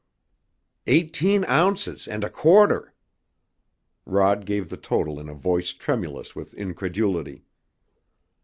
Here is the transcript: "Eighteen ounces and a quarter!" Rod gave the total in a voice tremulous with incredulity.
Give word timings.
"Eighteen 0.87 1.45
ounces 1.45 2.07
and 2.07 2.23
a 2.23 2.29
quarter!" 2.31 2.95
Rod 4.03 4.47
gave 4.47 4.71
the 4.71 4.77
total 4.77 5.19
in 5.19 5.29
a 5.29 5.35
voice 5.35 5.73
tremulous 5.73 6.35
with 6.35 6.55
incredulity. 6.55 7.45